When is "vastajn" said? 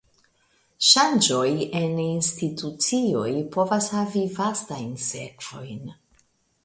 4.39-4.91